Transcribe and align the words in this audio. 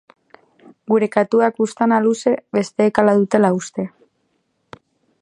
Gure 0.93 1.09
katuak 1.15 1.59
buztana 1.63 2.01
luze, 2.07 2.35
besteek 2.59 3.03
hala 3.03 3.17
dutela 3.23 3.53
uste. 3.63 3.87